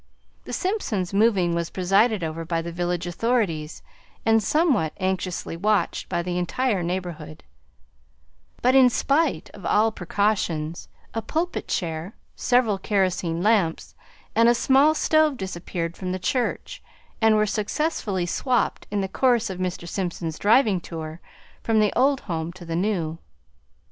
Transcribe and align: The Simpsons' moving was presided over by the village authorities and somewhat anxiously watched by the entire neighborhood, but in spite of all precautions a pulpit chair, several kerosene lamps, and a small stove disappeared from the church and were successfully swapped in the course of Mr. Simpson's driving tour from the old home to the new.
The 0.45 0.51
Simpsons' 0.53 1.13
moving 1.13 1.53
was 1.53 1.69
presided 1.69 2.23
over 2.23 2.43
by 2.43 2.63
the 2.63 2.71
village 2.71 3.05
authorities 3.05 3.83
and 4.25 4.41
somewhat 4.41 4.93
anxiously 4.97 5.55
watched 5.55 6.09
by 6.09 6.23
the 6.23 6.39
entire 6.39 6.81
neighborhood, 6.81 7.43
but 8.63 8.73
in 8.73 8.89
spite 8.89 9.51
of 9.53 9.63
all 9.63 9.91
precautions 9.91 10.87
a 11.13 11.21
pulpit 11.21 11.67
chair, 11.67 12.15
several 12.35 12.79
kerosene 12.79 13.43
lamps, 13.43 13.93
and 14.35 14.49
a 14.49 14.55
small 14.55 14.95
stove 14.95 15.37
disappeared 15.37 15.95
from 15.95 16.13
the 16.13 16.17
church 16.17 16.81
and 17.21 17.35
were 17.35 17.45
successfully 17.45 18.25
swapped 18.25 18.87
in 18.89 19.01
the 19.01 19.07
course 19.07 19.51
of 19.51 19.59
Mr. 19.59 19.87
Simpson's 19.87 20.39
driving 20.39 20.81
tour 20.81 21.21
from 21.61 21.79
the 21.79 21.93
old 21.95 22.21
home 22.21 22.51
to 22.53 22.65
the 22.65 22.75
new. 22.75 23.19